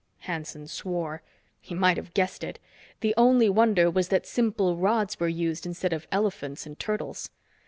[0.21, 1.21] Hanson swore.
[1.59, 2.57] He might have guessed it!
[3.01, 7.29] The only wonder was that simple rods were used instead of elephants and turtles.